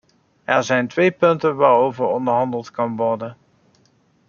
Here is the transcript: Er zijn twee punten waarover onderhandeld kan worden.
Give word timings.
Er 0.45 0.63
zijn 0.63 0.87
twee 0.87 1.11
punten 1.11 1.55
waarover 1.55 2.05
onderhandeld 2.05 2.71
kan 2.71 2.95
worden. 2.95 3.37